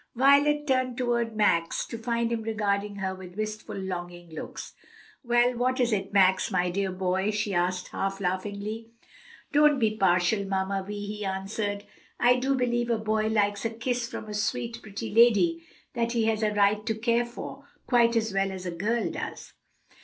[0.15, 4.73] Violet turned toward Max to find him regarding her with wistful, longing looks.
[5.23, 8.89] "Well, what is it, Max, my dear boy?" she asked, half laughingly.
[9.51, 11.83] "Don't be partial, Mamma Vi," he answered.
[12.19, 16.25] "I do believe a boy likes a kiss from a sweet, pretty lady that he
[16.25, 19.53] has a right to care for, quite as well as a girl does."